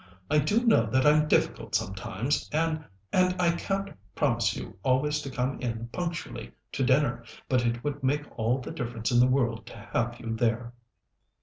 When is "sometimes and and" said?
1.75-3.39